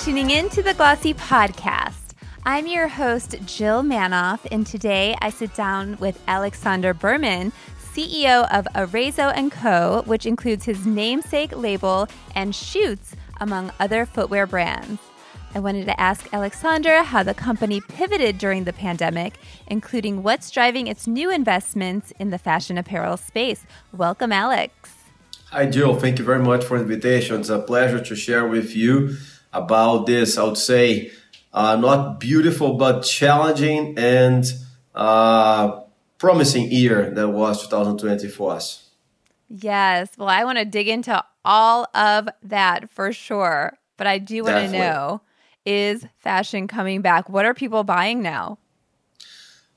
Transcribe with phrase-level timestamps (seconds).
[0.00, 2.14] tuning in to the Glossy Podcast.
[2.46, 7.52] I'm your host, Jill Manoff, and today I sit down with Alexandre Birman,
[7.92, 14.46] CEO of Arezzo & Co., which includes his namesake label and Schutz, among other footwear
[14.46, 15.02] brands.
[15.54, 19.34] I wanted to ask Alexander how the company pivoted during the pandemic,
[19.66, 23.66] including what's driving its new investments in the fashion apparel space.
[23.92, 24.94] Welcome, Alex.
[25.50, 25.94] Hi, Jill.
[25.94, 27.40] Thank you very much for the invitation.
[27.40, 29.18] It's a pleasure to share with you
[29.52, 31.10] about this, I would say,
[31.52, 34.44] uh, not beautiful, but challenging and
[34.94, 35.80] uh,
[36.18, 38.88] promising year that was 2020 for us.
[39.48, 40.10] Yes.
[40.16, 43.76] Well, I want to dig into all of that for sure.
[43.96, 45.20] But I do want to know
[45.66, 47.28] is fashion coming back?
[47.28, 48.58] What are people buying now?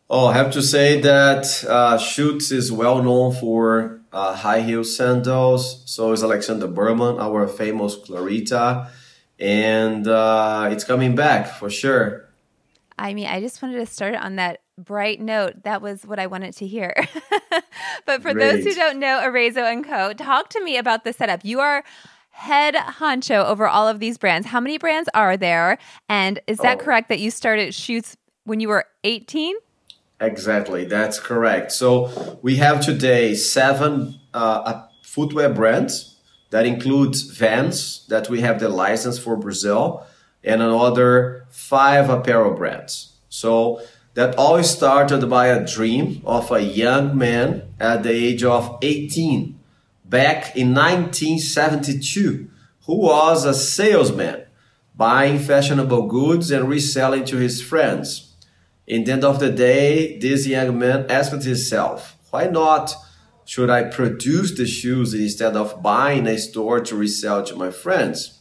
[0.10, 4.84] Oh, I have to say that uh, Schutz is well known for uh, high heel
[4.84, 5.84] sandals.
[5.86, 8.90] So is Alexandre Birman, our famous Clarita.
[9.44, 12.30] And uh, it's coming back for sure.
[12.98, 15.64] I mean, I just wanted to start on that bright note.
[15.64, 16.96] That was what I wanted to hear.
[18.06, 18.64] but for Great.
[18.64, 21.44] those who don't know Arezzo and Co., talk to me about the setup.
[21.44, 21.84] You are
[22.30, 24.48] head honcho over all of these brands.
[24.48, 25.78] How many brands are there?
[26.08, 26.84] And is that oh.
[26.86, 29.58] correct that you started Schutz when you were 18?
[30.22, 31.74] Exactly, that's correct.
[31.74, 36.13] So we have today seven uh, footwear brands
[36.54, 40.06] that includes Vans that we have the license for Brazil
[40.44, 43.14] and another five apparel brands.
[43.28, 43.82] So
[44.14, 49.58] that all started by a dream of a young man at the age of 18
[50.06, 52.52] back in 1972
[52.86, 54.44] who was a salesman
[54.96, 58.32] buying fashionable goods and reselling to his friends.
[58.86, 62.94] In the end of the day, this young man asked himself, why not
[63.46, 68.40] should I produce the shoes instead of buying a store to resell to my friends?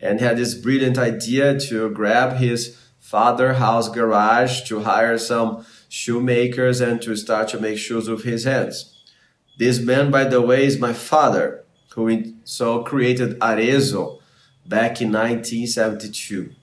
[0.00, 6.80] And had this brilliant idea to grab his father house garage to hire some shoemakers
[6.80, 9.04] and to start to make shoes with his hands.
[9.58, 11.64] This man, by the way, is my father,
[11.94, 14.20] who so created Arezzo
[14.64, 16.54] back in 1972.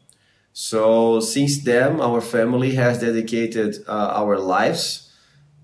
[0.54, 5.07] So since then, our family has dedicated uh, our lives.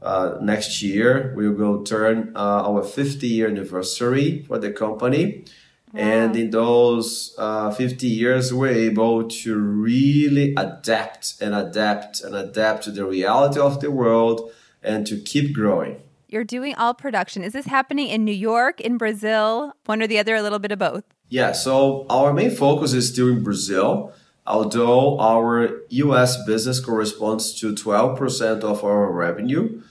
[0.03, 5.45] Uh, next year, we will turn uh, our 50 year anniversary for the company.
[5.93, 6.01] Wow.
[6.01, 12.83] And in those uh, 50 years, we're able to really adapt and adapt and adapt
[12.85, 16.01] to the reality of the world and to keep growing.
[16.27, 17.43] You're doing all production.
[17.43, 20.71] Is this happening in New York, in Brazil, one or the other, a little bit
[20.71, 21.03] of both?
[21.29, 24.13] Yeah, so our main focus is still in Brazil
[24.45, 29.81] although our US business corresponds to 12% of our revenue,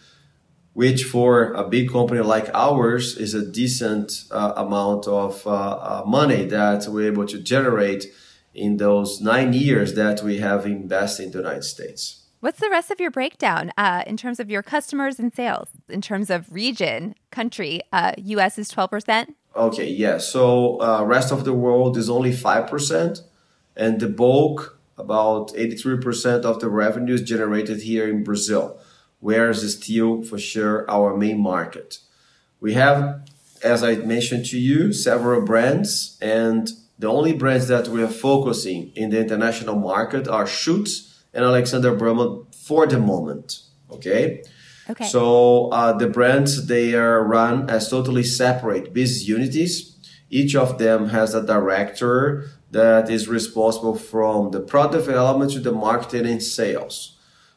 [0.74, 6.02] which for a big company like ours is a decent uh, amount of uh, uh,
[6.06, 8.06] money that we're able to generate
[8.54, 12.24] in those nine years that we have invested in the United States.
[12.40, 15.68] What's the rest of your breakdown uh, in terms of your customers and sales?
[15.88, 19.26] In terms of region, country, US uh, is 12%?
[19.54, 20.18] Okay, yeah.
[20.18, 23.20] So uh, rest of the world is only 5%
[23.76, 28.78] and the bulk, about 83% of the revenue is generated here in Brazil,
[29.22, 31.98] where is still for sure our main market.
[32.60, 33.30] We have,
[33.62, 36.68] as I mentioned to you, several brands, and
[36.98, 41.94] the only brands that we are focusing in the international market are Schutz and Alexandre
[41.94, 43.60] Birman for the moment.
[43.92, 44.42] Okay.
[44.90, 45.04] Okay.
[45.04, 49.96] So uh, the brands they are run as totally separate business units.
[50.30, 55.72] Each of them has a director that is responsible from the product development to the
[55.72, 57.11] marketing and sales.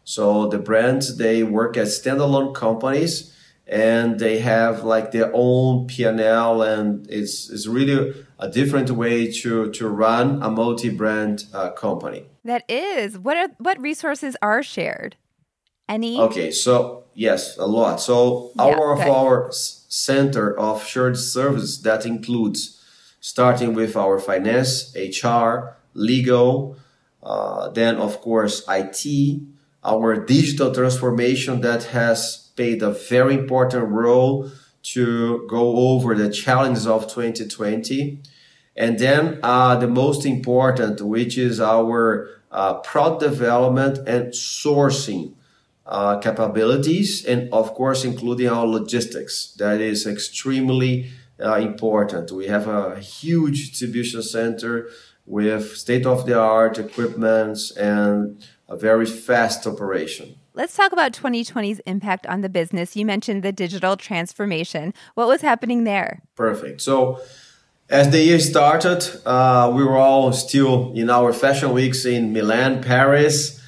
[0.05, 3.35] So the brands they work as standalone companies
[3.67, 9.71] and they have like their own P&L and it's it's really a different way to
[9.71, 12.27] to run a multi-brand uh, company.
[12.43, 13.17] That is.
[13.17, 15.17] What are what resources are shared?
[15.89, 17.99] Any Okay, so yes, a lot.
[17.99, 22.79] So yeah, our of our center of shared services that includes
[23.19, 26.77] starting with our finance, HR, legal,
[27.23, 29.41] uh, then of course IT,
[29.85, 34.49] our digital transformation that has played a very important role
[34.81, 38.19] to go over the challenges of 2020.
[38.75, 45.33] And then uh, the most important, which is our uh, product development and sourcing
[45.85, 49.53] uh, capabilities, and of course, including our logistics.
[49.59, 52.31] That is extremely uh, important.
[52.31, 54.87] We have a huge distribution center
[55.25, 60.35] with state of the art equipment and a very fast operation.
[60.53, 62.95] Let's talk about 2020's impact on the business.
[62.95, 64.93] You mentioned the digital transformation.
[65.13, 66.21] What was happening there?
[66.35, 66.81] Perfect.
[66.81, 67.19] So,
[67.87, 72.81] As the year started, uh, we were all still in our fashion weeks in Milan,
[72.81, 73.61] Paris,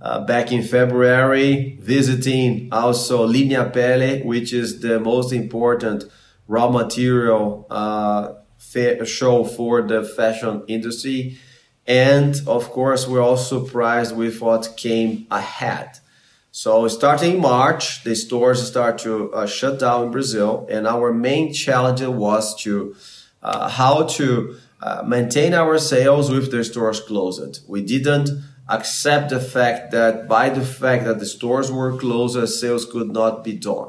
[0.00, 6.04] uh, back in February, visiting also Linea Pelle, which is the most important
[6.46, 8.34] raw material uh,
[9.04, 11.36] show for the fashion industry.
[11.86, 15.98] And of course, we're all surprised with what came ahead.
[16.50, 21.52] So starting March, the stores start to uh, shut down in Brazil, and our main
[21.52, 22.94] challenge was to
[23.42, 27.60] uh, how to uh, maintain our sales with the stores closed.
[27.68, 28.30] We didn't
[28.68, 33.44] accept the fact that by the fact that the stores were closed, sales could not
[33.44, 33.88] be done.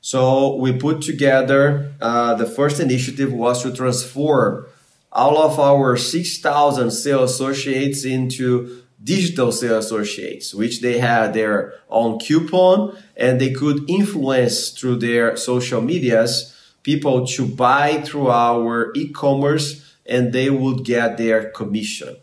[0.00, 4.66] So we put together uh, the first initiative was to transform
[5.12, 12.18] all of our 6,000 sales associates into digital sales associates, which they had their own
[12.18, 19.96] coupon and they could influence through their social medias people to buy through our e-commerce
[20.06, 22.16] and they would get their commission.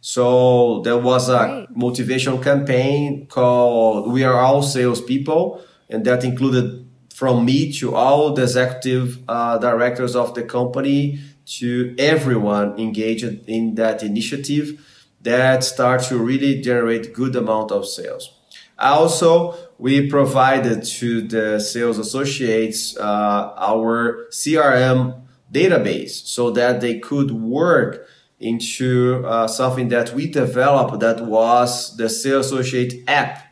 [0.00, 1.76] So there was a Great.
[1.76, 8.42] motivation campaign called We Are All Salespeople, and that included from me to all the
[8.42, 14.80] executive uh, directors of the company to everyone engaged in that initiative
[15.22, 18.32] that start to really generate good amount of sales.
[18.78, 27.30] Also, we provided to the sales associates uh, our CRM database so that they could
[27.30, 28.06] work
[28.40, 33.46] into uh, something that we developed that was the sales associate app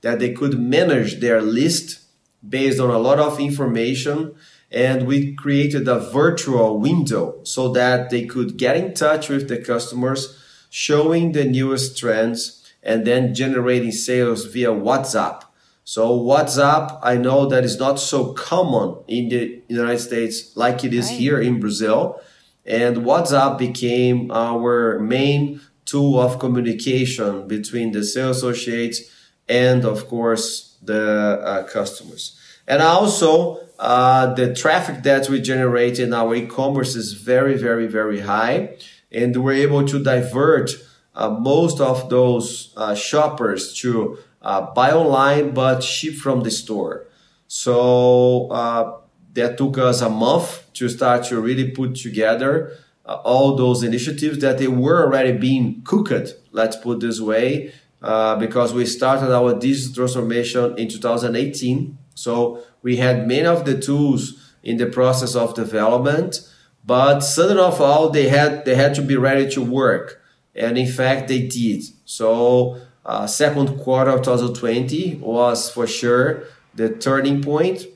[0.00, 2.00] that they could manage their list
[2.48, 4.34] based on a lot of information
[4.70, 9.58] and we created a virtual window so that they could get in touch with the
[9.58, 10.38] customers
[10.70, 15.42] showing the newest trends and then generating sales via WhatsApp.
[15.84, 20.92] So WhatsApp, I know that is not so common in the United States like it
[20.92, 21.18] is right.
[21.18, 22.20] here in Brazil.
[22.66, 29.00] And WhatsApp became our main tool of communication between the sales associates
[29.48, 32.37] and of course the uh, customers.
[32.68, 38.20] And also uh, the traffic that we generate in our e-commerce is very, very, very
[38.20, 38.76] high.
[39.10, 40.72] And we're able to divert
[41.14, 47.06] uh, most of those uh, shoppers to uh, buy online but ship from the store.
[47.46, 48.98] So uh,
[49.32, 52.72] that took us a month to start to really put together
[53.06, 58.74] uh, all those initiatives that they were already being cooked, let's put this way, because
[58.74, 61.96] we started our digital transformation in 2018.
[62.18, 66.40] So we had many of the tools in the process of development,
[66.84, 70.18] but suddenly of all, they had they had to be ready to work
[70.58, 71.84] and in fact they did.
[72.04, 76.44] So uh, second quarter of 2020 was for sure
[76.74, 77.86] the turning point,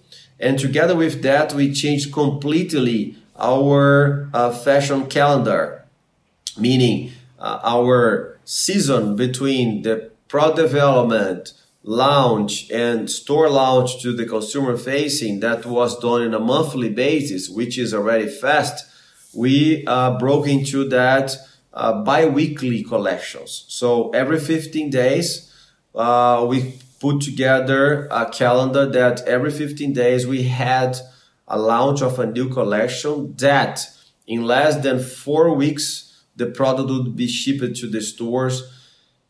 [0.41, 5.85] and together with that we changed completely our uh, fashion calendar,
[6.57, 11.53] meaning uh, our season between the product development
[11.83, 17.49] launch and store launch to the consumer facing that was done on a monthly basis,
[17.49, 18.87] which is already fast.
[19.35, 21.37] We uh, broke into that
[21.73, 23.65] uh, bi-weekly collections.
[23.69, 25.53] So every 15 days,
[25.95, 30.97] uh, we put together a calendar that every 15 days we had
[31.49, 33.87] a launch of a new collection that
[34.27, 38.63] in less than four weeks, the product would be shipped to the stores.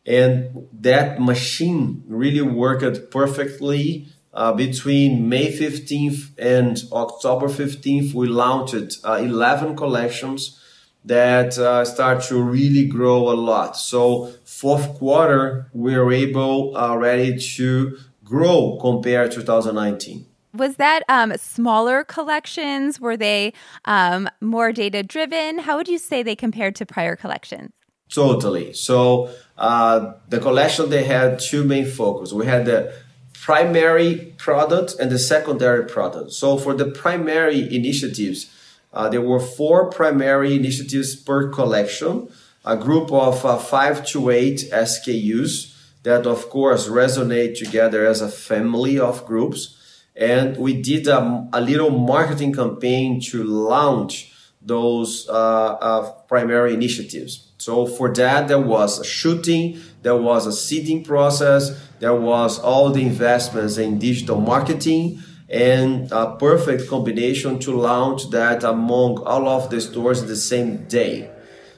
[0.05, 4.07] And that machine really worked perfectly.
[4.33, 10.59] Uh, between May 15th and October 15th, we launched uh, 11 collections
[11.05, 13.77] that uh, start to really grow a lot.
[13.77, 20.25] So fourth quarter, we're able already to grow compared to 2019.
[20.55, 22.99] Was that um, smaller collections?
[22.99, 23.53] Were they
[23.85, 25.59] um, more data driven?
[25.59, 27.71] How would you say they compared to prior collections?
[28.13, 28.73] Totally.
[28.73, 32.31] So uh, the collection they had two main focus.
[32.31, 32.93] We had the
[33.33, 36.31] primary product and the secondary product.
[36.31, 38.51] So for the primary initiatives,
[38.93, 42.29] uh, there were four primary initiatives per collection,
[42.63, 48.29] a group of uh, five to eight SKUs that, of course, resonate together as a
[48.29, 49.77] family of groups.
[50.15, 54.32] And we did a, a little marketing campaign to launch
[54.65, 57.51] those uh, uh primary initiatives.
[57.57, 62.91] So for that, there was a shooting, there was a seeding process, there was all
[62.91, 69.69] the investments in digital marketing, and a perfect combination to launch that among all of
[69.69, 71.29] the stores the same day.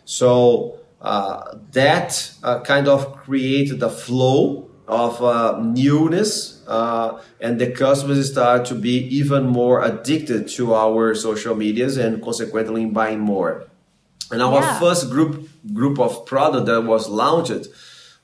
[0.06, 7.72] So uh, that uh, kind of created a flow of uh, newness, uh, and the
[7.72, 13.66] customers start to be even more addicted to our social medias and consequently buying more.
[14.32, 14.80] And our yeah.
[14.80, 17.68] first group group of product that was launched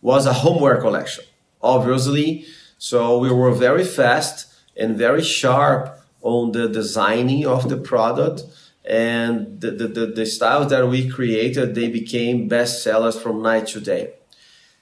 [0.01, 1.23] was a homeware collection,
[1.61, 2.45] obviously.
[2.77, 8.43] So we were very fast and very sharp on the designing of the product
[8.83, 13.67] and the, the, the, the styles that we created they became best sellers from night
[13.67, 14.13] to day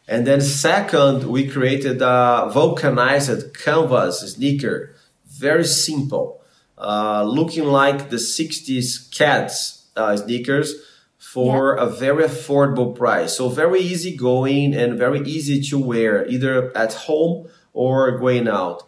[0.10, 4.96] and then second, we created a vulcanized canvas sneaker,
[5.28, 6.42] very simple,
[6.80, 10.74] uh, looking like the 60s cats uh, sneakers
[11.20, 11.84] for yeah.
[11.84, 13.38] a very affordable price.
[13.38, 18.82] So very easy going and very easy to wear, either at home or going out.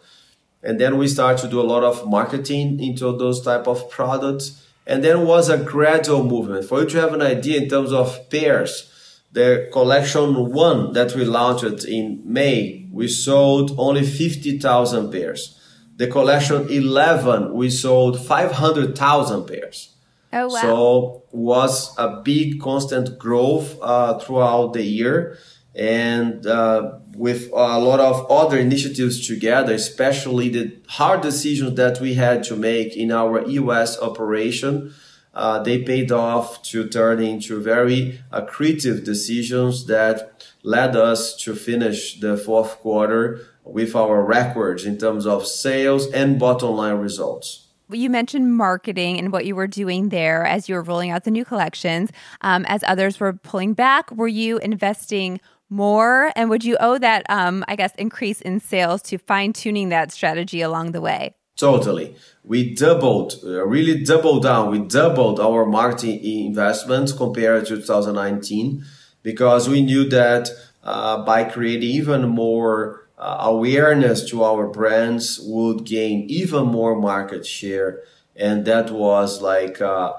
[0.60, 4.66] And then we start to do a lot of marketing into those type of products.
[4.88, 6.64] And then was a gradual movement.
[6.64, 8.91] For you to have an idea in terms of pairs,
[9.32, 15.58] the collection one that we launched in May, we sold only 50,000 pairs.
[15.96, 19.94] The collection 11, we sold 500,000 pairs.
[20.32, 20.60] Oh, wow.
[20.60, 25.38] So was a big constant growth uh, throughout the year.
[25.74, 32.14] And uh, with a lot of other initiatives together, especially the hard decisions that we
[32.14, 34.92] had to make in our US operation,
[35.34, 42.20] uh, they paid off to turn into very accretive decisions that led us to finish
[42.20, 47.68] the fourth quarter with our records in terms of sales and bottom line results.
[47.90, 51.30] You mentioned marketing and what you were doing there as you were rolling out the
[51.30, 52.10] new collections.
[52.40, 56.32] Um, as others were pulling back, were you investing more?
[56.36, 60.12] And would you owe that, um, I guess, increase in sales to fine tuning that
[60.12, 61.34] strategy along the way?
[61.56, 62.16] Totally.
[62.44, 64.70] We doubled, uh, really doubled down.
[64.70, 68.84] We doubled our marketing investments compared to 2019
[69.22, 70.50] because we knew that
[70.82, 77.46] uh, by creating even more uh, awareness to our brands would gain even more market
[77.46, 78.02] share.
[78.34, 80.14] And that was like a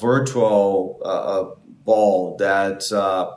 [0.00, 3.36] virtual uh, uh, ball that uh,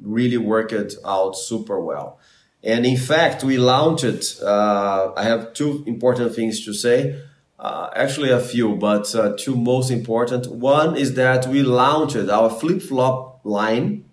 [0.00, 2.17] really worked out super well.
[2.62, 7.20] And in fact, we launched, uh, I have two important things to say.
[7.58, 10.46] Uh, actually, a few, but uh, two most important.
[10.46, 14.04] One is that we launched our flip flop line.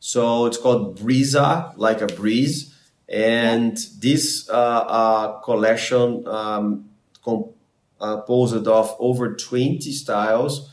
[0.00, 2.74] So it's called Brizza, like a breeze.
[3.08, 6.90] And this uh, uh, collection um,
[7.22, 10.70] composed of over 20 styles,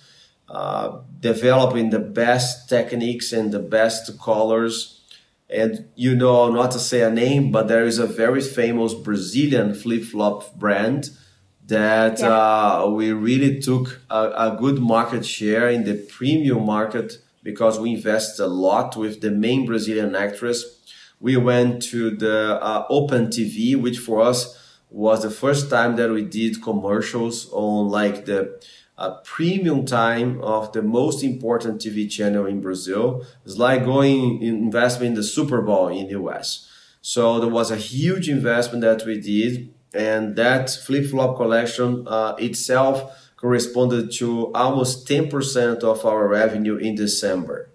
[0.49, 5.00] uh, developing the best techniques and the best colors
[5.51, 9.73] and you know not to say a name, but there is a very famous Brazilian
[9.73, 11.09] flip flop brand
[11.67, 12.27] that yeah.
[12.27, 17.93] uh, we really took a, a, good market share in the premium market because we
[17.93, 20.65] invested a lot with the main Brazilian actress.
[21.19, 24.57] We went to the uh, Open TV, which for us
[24.89, 28.61] was the first time that we did commercials on like the
[29.01, 33.25] a premium time of the most important TV channel in Brazil.
[33.43, 36.69] It's like going investment in the Super Bowl in the US.
[37.01, 42.35] So there was a huge investment that we did, and that flip flop collection uh,
[42.37, 47.71] itself corresponded to almost 10% of our revenue in December.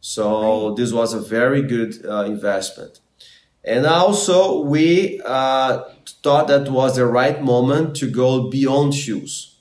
[0.00, 3.00] So this was a very good uh, investment.
[3.64, 5.84] And also, we uh,
[6.22, 9.55] thought that was the right moment to go beyond shoes.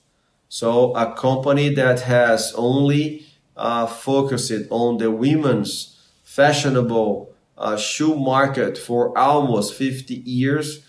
[0.62, 3.26] So a company that has only
[3.58, 10.86] uh, focused on the women's fashionable uh, shoe market for almost 50 years,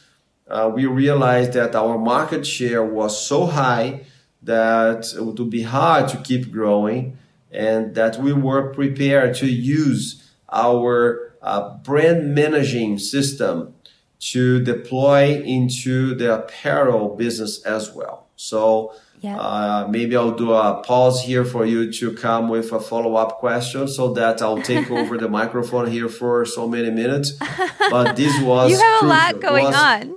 [0.47, 4.03] uh, we realized that our market share was so high
[4.41, 7.19] that it would be hard to keep growing
[7.51, 13.75] and that we were prepared to use our uh, brand managing system
[14.21, 18.29] to deploy into the apparel business as well.
[18.37, 19.39] So yeah.
[19.39, 23.39] Uh, maybe I'll do a pause here for you to come with a follow up
[23.39, 27.33] question so that I'll take over the microphone here for so many minutes.
[27.91, 29.07] But this was you have crucial.
[29.07, 30.17] a lot going it was, on.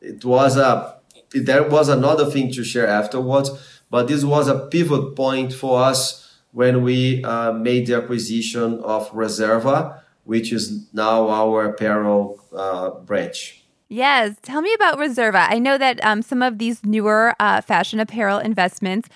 [0.00, 0.96] It was a
[1.34, 3.50] there was another thing to share afterwards,
[3.90, 6.22] but this was a pivot point for us
[6.52, 13.61] when we uh, made the acquisition of Reserva, which is now our apparel uh, branch.
[13.92, 14.36] Yes.
[14.40, 15.46] Tell me about Reserva.
[15.50, 19.10] I know that um, some of these newer uh, fashion apparel investments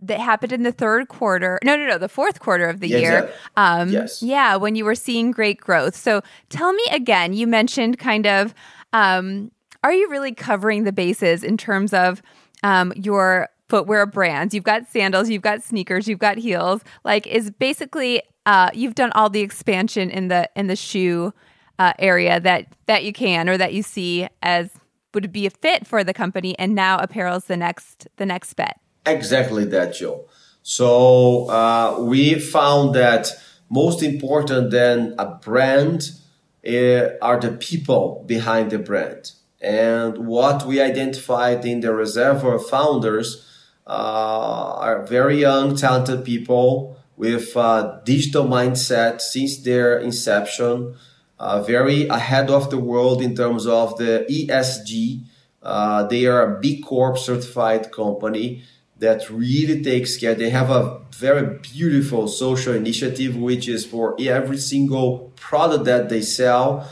[0.00, 1.58] that happened in the third quarter.
[1.64, 3.32] No, no, no, the fourth quarter of the year.
[3.56, 4.22] Um, yes.
[4.22, 5.96] Yeah, when you were seeing great growth.
[5.96, 8.54] So tell me again, you mentioned kind of,
[8.92, 9.50] um,
[9.82, 12.22] are you really covering the bases in terms of
[12.62, 14.54] um, your footwear brands?
[14.54, 16.82] You've got sandals, you've got sneakers, you've got heels.
[17.04, 21.32] Like, is basically uh, you've done all the expansion in the in the shoe
[21.82, 24.70] uh, area that that you can or that you see as
[25.14, 28.54] would be a fit for the company, and now apparel is the next the next
[28.54, 28.76] bet.
[29.04, 30.26] Exactly that, Joe.
[30.62, 33.24] So uh, we found that
[33.68, 36.10] most important than a brand
[36.66, 39.32] uh, are the people behind the brand.
[39.60, 43.28] And what we identified in the Reserva founders
[43.86, 51.11] uh, are very young, talented people with a digital mindset since their inception, uh,
[51.64, 55.24] very ahead of the world in terms of the ESG.
[55.62, 58.62] Uh, they are a B Corp certified company
[58.98, 60.34] that really takes care.
[60.34, 66.22] They have a very beautiful social initiative, which is for every single product that they
[66.22, 66.88] sell.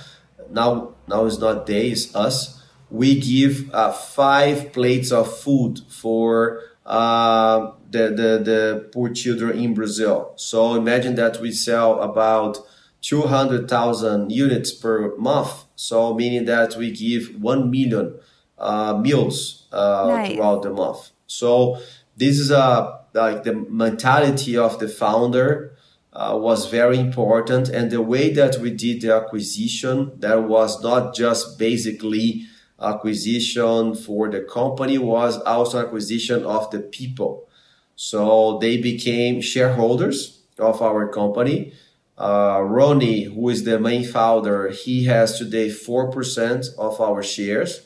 [0.51, 2.63] Now, now it's not they, it's us.
[2.91, 9.75] We give uh, five plates of food for uh, the, the, the poor children in
[9.75, 10.33] Brazil.
[10.35, 12.59] So imagine that we sell about
[13.03, 15.65] 200,000 units per month.
[15.77, 18.19] So meaning that we give 1 million
[18.59, 20.35] uh, meals uh, nice.
[20.35, 21.11] throughout the month.
[21.27, 21.79] So
[22.17, 25.73] this is a like the mentality of the founder
[26.13, 31.15] uh, was very important and the way that we did the acquisition that was not
[31.15, 32.47] just basically
[32.81, 37.49] acquisition for the company was also acquisition of the people
[37.97, 41.73] so they became shareholders of our company
[42.21, 47.81] uh, Rony, who is the main founder, he has today 4% of our shares,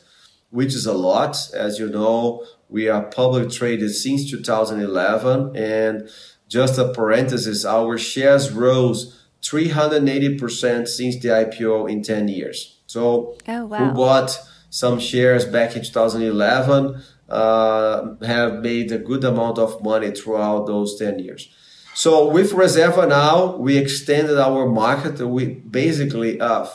[0.50, 1.36] which is a lot.
[1.54, 5.56] As you know, we are public traded since 2011.
[5.56, 6.10] And
[6.48, 12.80] just a parenthesis, our shares rose 380% since the IPO in 10 years.
[12.86, 13.78] So, oh, wow.
[13.78, 14.36] who bought
[14.68, 20.98] some shares back in 2011 uh, have made a good amount of money throughout those
[20.98, 21.48] 10 years.
[21.94, 25.20] So with Reserva now, we extended our market.
[25.20, 26.66] We basically uh,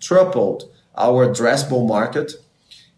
[0.00, 2.32] tripled our addressable market.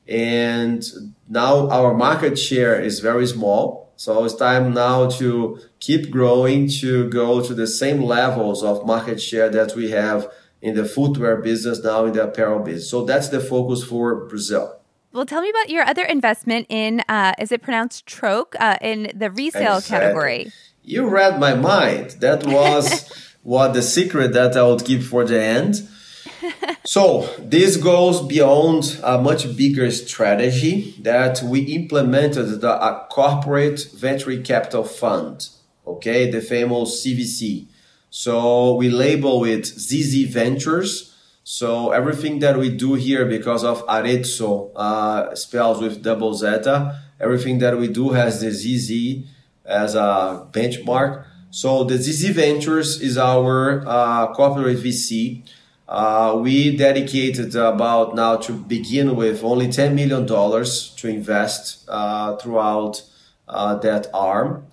[0.07, 0.83] And
[1.29, 3.93] now our market share is very small.
[3.97, 9.21] So it's time now to keep growing to go to the same levels of market
[9.21, 12.89] share that we have in the footwear business now in the apparel business.
[12.89, 14.77] So that's the focus for Brazil.
[15.13, 19.11] Well, tell me about your other investment in, uh, is it pronounced Troc, uh, in
[19.15, 19.99] the resale exactly.
[19.99, 20.53] category?
[20.83, 22.17] You read my mind.
[22.21, 23.11] That was
[23.43, 25.89] what the secret that I would keep for the end.
[26.85, 34.41] so this goes beyond a much bigger strategy that we implemented the a corporate venture
[34.41, 35.49] capital fund.
[35.87, 37.67] Okay, the famous CVC.
[38.11, 41.15] So we label it ZZ Ventures.
[41.45, 47.59] So everything that we do here, because of Arezzo, uh, spells with double zeta, everything
[47.59, 49.27] that we do has the ZZ
[49.65, 51.25] as a benchmark.
[51.51, 55.43] So the ZZ Ventures is our uh, corporate VC.
[55.89, 63.03] Uh, we dedicated about now to begin with only $10 million to invest uh, throughout
[63.49, 64.67] uh, that arm.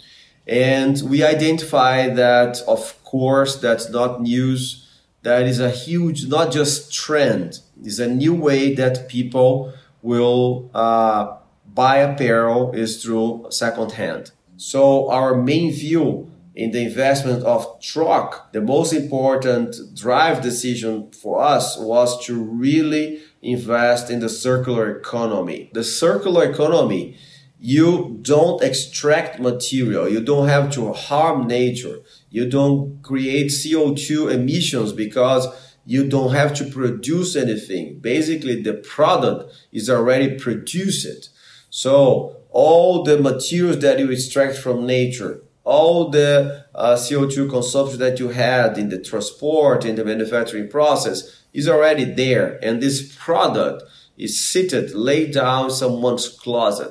[0.46, 4.88] And we identify that, of course, that's not news.
[5.24, 9.74] That is a huge, not just trend, is a new way that people
[10.04, 14.32] will uh, buy apparel is through secondhand.
[14.58, 21.42] So our main view in the investment of Troc, the most important drive decision for
[21.42, 25.70] us was to really invest in the circular economy.
[25.74, 27.16] The circular economy,
[27.60, 30.10] you don't extract material.
[30.10, 32.00] You don't have to harm nature.
[32.32, 35.48] You don't create CO2 emissions because
[35.86, 38.00] you don't have to produce anything.
[38.00, 41.30] Basically, the product is already produced.
[41.70, 48.20] So all the materials that you extract from nature, all the uh, CO2 consumption that
[48.20, 52.58] you had in the transport, in the manufacturing process is already there.
[52.64, 53.84] And this product
[54.18, 56.90] is seated, laid down in someone's closet.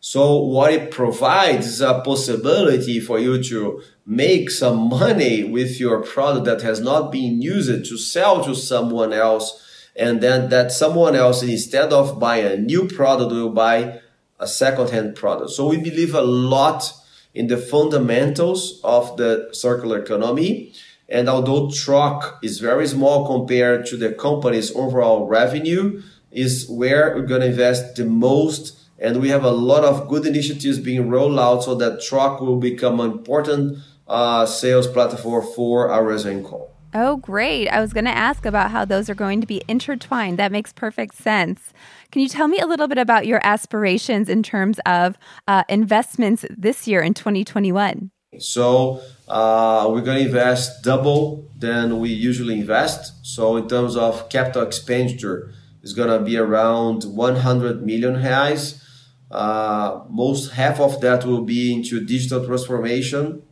[0.00, 6.02] So what it provides is a possibility for you to make some money with your
[6.02, 9.62] product that has not been used to sell to someone else.
[9.94, 14.00] And then that someone else, instead of buying a new product, will buy
[14.38, 15.50] a second-hand product.
[15.50, 16.92] So we believe a lot
[17.34, 20.72] in the fundamentals of the circular economy.
[21.08, 27.26] And although Troc is very small compared to the company's overall revenue, is where we're
[27.26, 28.78] going to invest the most.
[28.98, 32.56] And we have a lot of good initiatives being rolled out so that Troc will
[32.56, 36.72] become an important uh, sales platform for our call.
[36.94, 37.68] Oh, great.
[37.68, 40.38] I was going to ask about how those are going to be intertwined.
[40.38, 41.74] That makes perfect sense.
[42.10, 46.44] Can you tell me a little bit about your aspirations in terms of uh, investments
[46.50, 48.10] this year in 2021?
[48.38, 53.24] So uh, we're going to invest double than we usually invest.
[53.26, 58.82] So in terms of capital expenditure, it's going to be around 100 million reais.
[59.30, 63.42] Uh, most half of that will be into digital transformation,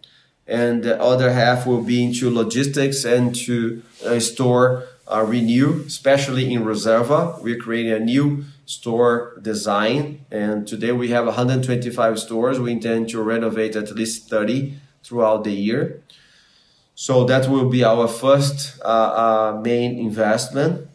[0.47, 6.65] and the other half will be into logistics and to uh, store renew, especially in
[6.65, 7.41] Reserva.
[7.43, 12.59] We're creating a new store design, and today we have 125 stores.
[12.59, 16.03] We intend to renovate at least 30 throughout the year.
[16.95, 20.89] So that will be our first uh, uh, main investment.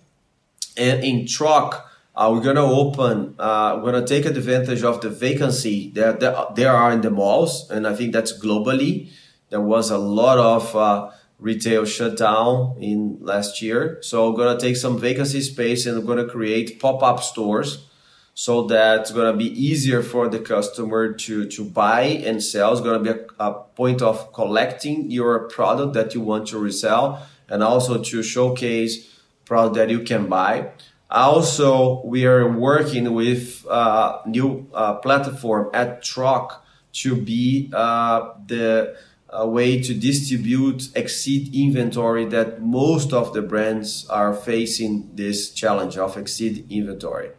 [0.78, 3.36] And in Troc, uh, we're gonna open.
[3.38, 6.20] Uh, we're gonna take advantage of the vacancy that
[6.56, 9.10] there are in the malls, and I think that's globally.
[9.50, 13.98] There was a lot of uh, retail shutdown in last year.
[14.02, 17.86] So I'm gonna take some vacancy space and I'm gonna create pop-up stores
[18.34, 22.74] so that it's gonna be easier for the customer to, to buy and sell.
[22.74, 27.26] It's gonna be a, a point of collecting your product that you want to resell
[27.48, 29.10] and also to showcase
[29.46, 30.72] product that you can buy.
[31.10, 38.34] Also, we are working with a uh, new uh, platform at Troc to be uh,
[38.46, 38.96] the
[39.32, 45.98] a way to distribute exceed inventory that most of the brands are facing this challenge
[45.98, 47.32] of exceed inventory.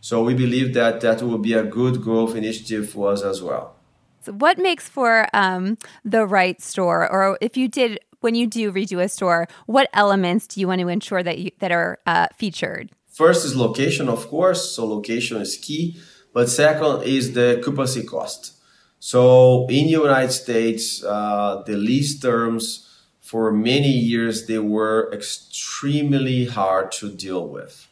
[0.00, 3.74] So we believe that that will be a good growth initiative for us as well.
[4.22, 8.72] So what makes for um, the right store, or if you did when you do
[8.72, 12.26] redo a store, what elements do you want to ensure that you, that are uh,
[12.36, 12.90] featured?
[13.08, 14.72] First is location, of course.
[14.72, 15.98] So location is key,
[16.32, 18.55] but second is the occupancy cost.
[18.98, 22.86] So in the United States, uh, the lease terms
[23.20, 27.88] for many years they were extremely hard to deal with.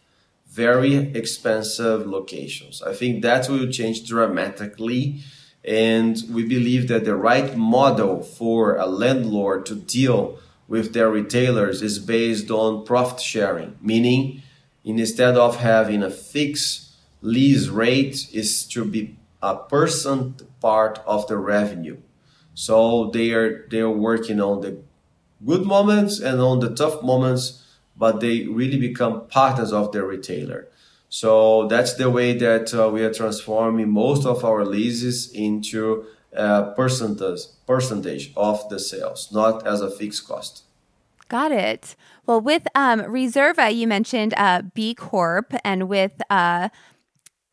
[0.48, 2.82] Very expensive locations.
[2.82, 5.20] I think that will change dramatically.
[5.64, 10.38] And we believe that the right model for a landlord to deal
[10.68, 14.42] with their retailers is based on profit sharing, meaning
[14.84, 21.36] instead of having a fixed lease rate is to be a percent part of the
[21.36, 21.98] revenue.
[22.54, 24.72] So they are they are working on the
[25.44, 27.44] good moments and on the tough moments,
[28.02, 30.68] but they really become partners of the retailer.
[31.10, 36.06] So that's the way that uh, we are transforming most of our leases into
[36.76, 40.64] percentage percentage of the sales, not as a fixed cost.
[41.28, 41.96] Got it.
[42.26, 46.68] Well, with um, Reserva, you mentioned uh, B Corp, and with uh,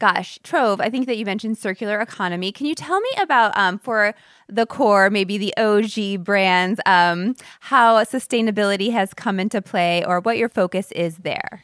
[0.01, 2.51] gosh, Troc, I think that you mentioned circular economy.
[2.51, 4.15] Can you tell me about um, for
[4.49, 10.39] the core, maybe the OG brands, um, how sustainability has come into play or what
[10.39, 11.63] your focus is there?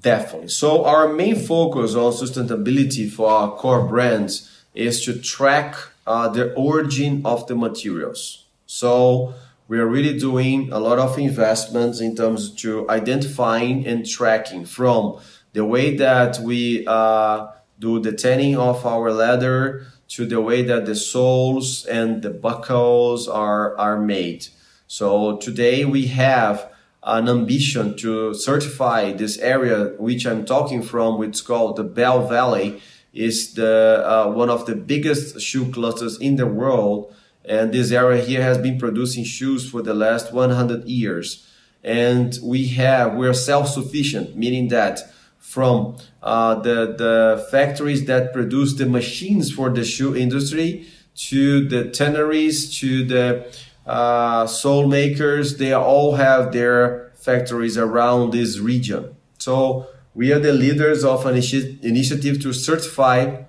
[0.00, 0.48] Definitely.
[0.48, 5.74] So, our main focus on sustainability for our core brands is to track
[6.06, 8.46] uh, the origin of the materials.
[8.64, 9.34] So,
[9.68, 15.20] we are really doing a lot of investments in terms to identifying and tracking from
[15.52, 20.86] the way that we uh, do the tanning of our leather to the way that
[20.86, 24.46] the soles and the buckles are, are made.
[24.86, 26.70] So today we have
[27.02, 32.28] an ambition to certify this area which I'm talking from, which is called the Bell
[32.28, 32.80] Valley,
[33.12, 37.14] is the uh, one of the biggest shoe clusters in the world.
[37.44, 41.48] And this area here has been producing shoes for the last 100 years.
[41.82, 45.00] And we have, we're self-sufficient, meaning that
[45.42, 51.90] from uh, the, the factories that produce the machines for the shoe industry to the
[51.90, 53.52] tanneries to the
[53.84, 55.58] uh, sole makers.
[55.58, 59.16] They all have their factories around this region.
[59.38, 63.42] So we are the leaders of an initiative to certify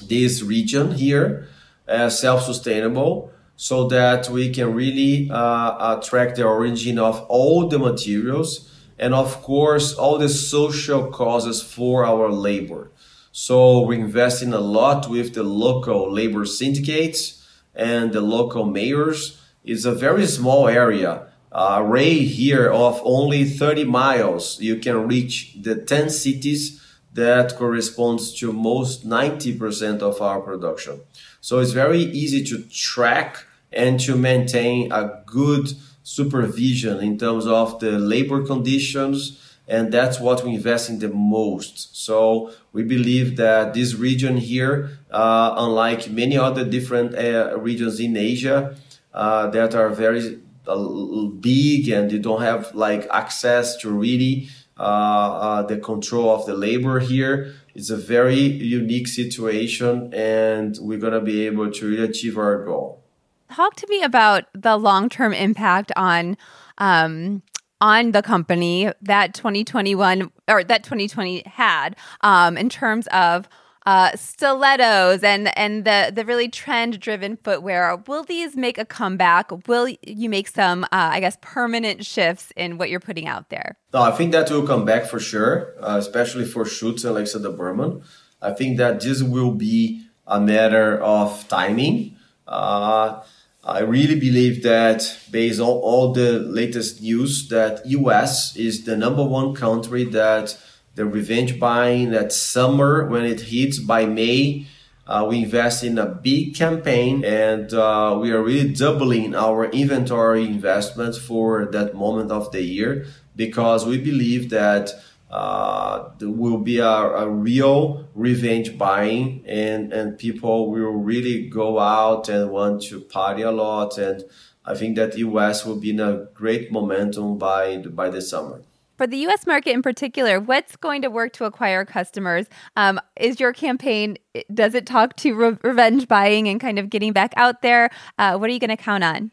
[0.00, 1.48] this region here
[1.88, 8.70] as self-sustainable so that we can really uh, track the origin of all the materials
[8.98, 12.90] and of course all the social causes for our labor.
[13.32, 19.40] So we're investing a lot with the local labor syndicates and the local mayors.
[19.62, 21.26] It's a very small area.
[21.52, 26.82] Uh, array here of only 30 miles, you can reach the 10 cities
[27.12, 31.00] that corresponds to most 90% of our production.
[31.40, 35.72] So it's very easy to track and to maintain a good
[36.06, 41.96] supervision in terms of the labor conditions and that's what we invest in the most.
[41.96, 48.16] So we believe that this region here uh, unlike many other different uh, regions in
[48.16, 48.76] asia
[49.12, 54.82] uh, that are very uh, big and you don't have like access to really uh,
[54.82, 58.42] uh, the control of the labor here it's a very
[58.80, 63.05] unique situation and we're going to be able to really achieve our goal
[63.54, 66.36] talk to me about the long term impact on
[66.78, 67.42] um,
[67.80, 73.48] on the company that 2021 or that 2020 had um, in terms of
[73.86, 77.96] uh, stilettos and and the the really trend driven footwear.
[78.08, 79.68] Will these make a comeback?
[79.68, 83.78] Will you make some, uh, I guess, permanent shifts in what you're putting out there?
[83.94, 87.52] No, I think that will come back for sure, uh, especially for Schutz and Alexandre
[87.52, 88.02] Birman.
[88.42, 92.16] I think that this will be a matter of timing.
[92.46, 93.22] Uh,
[93.66, 99.24] I really believe that based on all the latest news that US is the number
[99.24, 100.56] one country that
[100.94, 104.66] the revenge buying that summer when it hits by May
[105.08, 110.44] uh, we invest in a big campaign and uh, we are really doubling our inventory
[110.44, 114.92] investments for that moment of the year because we believe that
[115.30, 121.80] uh, there will be a, a, real revenge buying and, and people will really go
[121.80, 123.98] out and want to party a lot.
[123.98, 124.22] And
[124.64, 128.62] I think that the US will be in a great momentum by, by the summer.
[128.98, 132.46] For the US market in particular, what's going to work to acquire customers?
[132.76, 134.16] Um, is your campaign,
[134.54, 137.90] does it talk to re- revenge buying and kind of getting back out there?
[138.18, 139.32] Uh, what are you going to count on?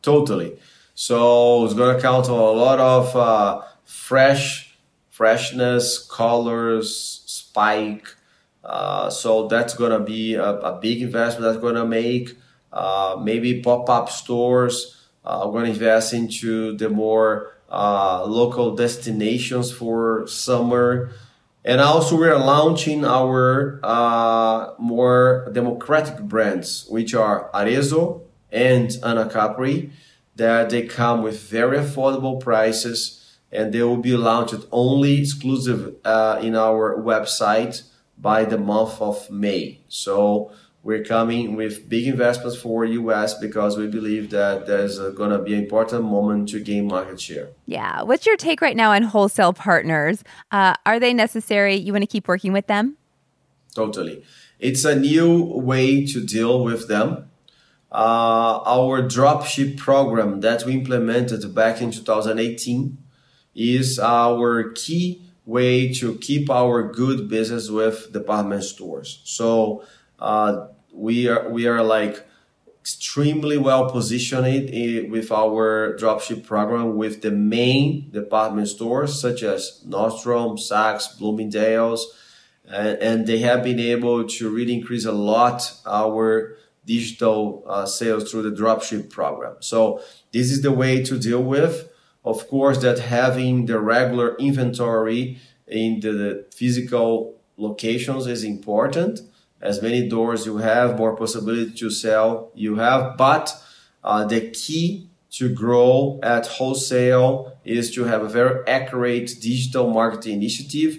[0.00, 0.58] Totally.
[0.94, 4.67] So it's going to count on a lot of uh, fresh
[5.18, 8.06] freshness, colors, spike.
[8.62, 12.38] Uh, so that's gonna be a, a big investment that's gonna make.
[12.72, 15.08] Uh, maybe pop-up stores.
[15.24, 21.10] Uh, we're gonna invest into the more uh, local destinations for summer.
[21.64, 29.90] And also we are launching our uh, more democratic brands, which are Arezzo and Anacapri,
[30.36, 33.17] that they come with very affordable prices
[33.50, 37.82] and they will be launched only exclusive uh, in our website
[38.18, 39.80] by the month of May.
[39.88, 45.38] So we're coming with big investments for US because we believe that there's going to
[45.38, 47.48] be an important moment to gain market share.
[47.66, 48.02] Yeah.
[48.02, 50.22] What's your take right now on wholesale partners?
[50.50, 51.74] Uh, are they necessary?
[51.74, 52.96] You want to keep working with them?
[53.74, 54.24] Totally.
[54.58, 57.30] It's a new way to deal with them.
[57.90, 62.98] Uh, our dropship program that we implemented back in 2018
[63.58, 69.20] is our key way to keep our good business with department stores.
[69.24, 69.84] So
[70.20, 72.24] uh, we are we are like
[72.80, 80.56] extremely well positioned with our dropship program with the main department stores such as Nordstrom,
[80.56, 82.06] Saks, Bloomingdale's,
[82.66, 88.30] and, and they have been able to really increase a lot our digital uh, sales
[88.30, 89.56] through the dropship program.
[89.60, 90.00] So
[90.32, 91.90] this is the way to deal with
[92.28, 99.20] of course, that having the regular inventory in the physical locations is important.
[99.60, 103.16] As many doors you have, more possibility to sell you have.
[103.16, 103.54] But
[104.04, 110.34] uh, the key to grow at wholesale is to have a very accurate digital marketing
[110.34, 110.98] initiative,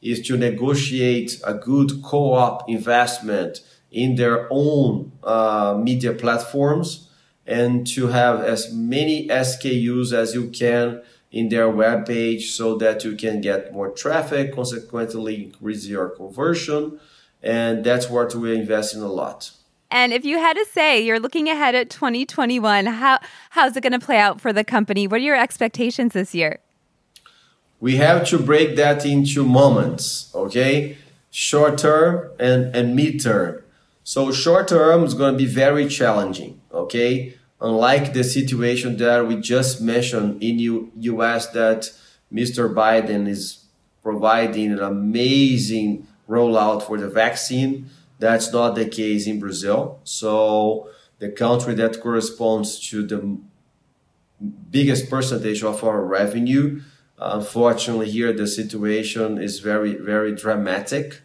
[0.00, 3.60] is to negotiate a good co-op investment
[3.92, 7.09] in their own uh, media platforms
[7.46, 13.04] and to have as many SKUs as you can in their web page so that
[13.04, 17.00] you can get more traffic, consequently increase your conversion.
[17.42, 19.52] And that's what we're investing a lot.
[19.90, 23.18] And if you had to say you're looking ahead at 2021, how
[23.50, 25.06] how's it going to play out for the company?
[25.08, 26.60] What are your expectations this year?
[27.80, 30.98] We have to break that into moments, okay?
[31.30, 33.62] Short term and, and mid term.
[34.04, 37.34] So short term is going to be very challenging, okay?
[37.60, 41.90] unlike the situation that we just mentioned in U- US that
[42.32, 42.72] Mr.
[42.72, 43.64] Biden is
[44.02, 47.90] providing an amazing rollout for the vaccine.
[48.18, 50.00] That's not the case in Brazil.
[50.04, 53.38] So the country that corresponds to the
[54.70, 56.80] biggest percentage of our revenue.
[57.18, 61.20] Unfortunately, here the situation is very, very dramatic,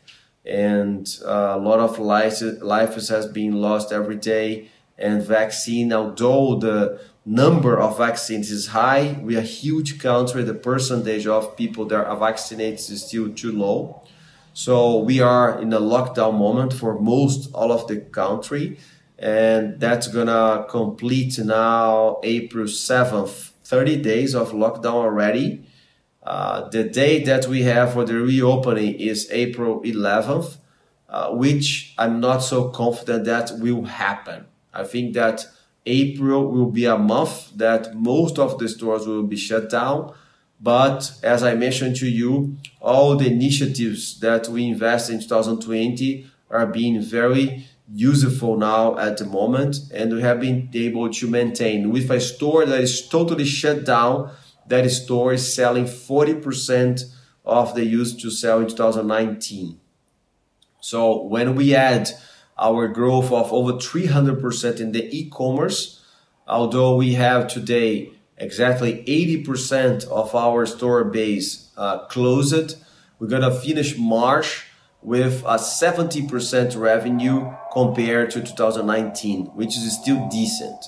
[0.45, 6.55] and uh, a lot of life, life has been lost every day and vaccine, although
[6.55, 10.43] the number of vaccines is high, we are a huge country.
[10.43, 14.01] The percentage of people that are vaccinated is still too low.
[14.53, 18.77] So we are in a lockdown moment for most all of the country,
[19.19, 25.65] and that's gonna complete now April 7th, 30 days of lockdown already.
[26.23, 30.57] Uh, the date that we have for the reopening is April 11th,
[31.09, 34.45] uh, which I'm not so confident that will happen.
[34.75, 35.45] I think that
[35.85, 40.13] April will be a month that most of the stores will be shut down.
[40.59, 46.65] But as I mentioned to you, all the initiatives that we invest in 2020 are
[46.65, 52.09] being very useful now at the moment and we have been able to maintain with
[52.09, 54.31] a store that is totally shut down
[54.67, 57.01] that store is selling 40%
[57.45, 59.79] of the used to sell in 2019
[60.81, 62.09] so when we add
[62.57, 66.03] our growth of over 300% in the e-commerce
[66.47, 72.77] although we have today exactly 80% of our store base uh, closed
[73.19, 74.65] we're to finish march
[75.05, 80.85] with a 70% revenue compared to 2019, which is still decent.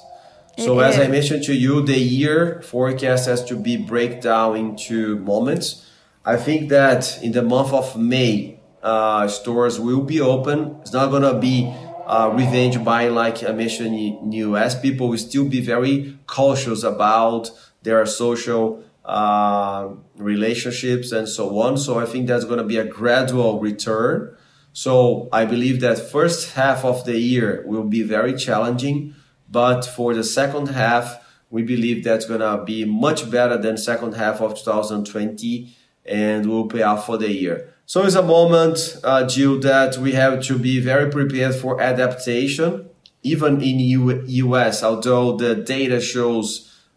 [0.58, 5.18] So as I mentioned to you, the year forecast has to be break down into
[5.18, 5.86] moments.
[6.26, 8.57] I think that in the month of May,
[8.88, 10.78] uh, stores will be open.
[10.82, 11.74] It's not gonna be
[12.06, 14.80] uh, revenge buying like I mentioned in the US.
[14.80, 17.52] People will still be very cautious about
[17.84, 21.78] their social uh, relationships and so on.
[21.78, 24.38] So I think that's to be a gradual return.
[24.72, 29.16] So I believe that first half of the year will be very challenging,
[29.50, 31.06] but for the second half,
[31.50, 36.84] we believe that's to be much better than second half of 2020 and will pay
[36.84, 37.74] off for the year.
[37.90, 42.90] So it's a moment, uh, Jill, that we have to be very prepared for adaptation.
[43.24, 46.46] Even in U- US, although the data shows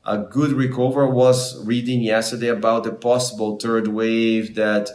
[0.05, 1.09] a good recovery.
[1.09, 4.89] Was reading yesterday about the possible third wave that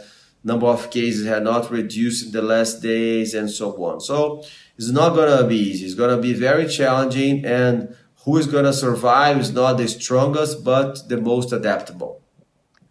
[0.44, 4.00] number of cases had not reduced in the last days and so on.
[4.00, 4.44] So
[4.76, 5.86] it's not going to be easy.
[5.86, 9.88] It's going to be very challenging and who is going to survive is not the
[9.88, 12.20] strongest but the most adaptable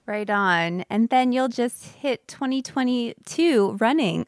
[0.08, 0.86] Right on.
[0.90, 4.26] And then you'll just hit 2022 running.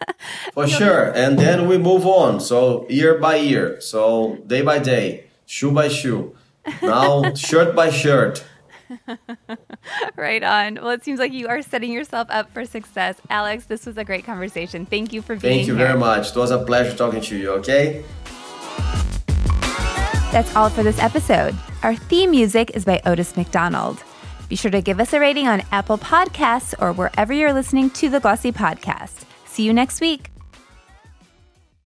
[0.52, 1.12] For sure.
[1.14, 2.40] And then we move on.
[2.40, 3.80] So year by year.
[3.80, 6.36] So day by day, shoe by shoe
[6.82, 8.44] now shirt by shirt.
[10.16, 10.76] right on.
[10.76, 13.16] Well, it seems like you are setting yourself up for success.
[13.30, 14.86] Alex, this was a great conversation.
[14.86, 15.50] Thank you for being here.
[15.58, 15.86] Thank you here.
[15.86, 16.30] very much.
[16.30, 18.04] It was a pleasure talking to you, okay?
[20.32, 21.56] That's all for this episode.
[21.82, 24.02] Our theme music is by Otis McDonald.
[24.48, 28.08] Be sure to give us a rating on Apple Podcasts or wherever you're listening to
[28.08, 29.24] the Glossy Podcast.
[29.46, 30.35] See you next week.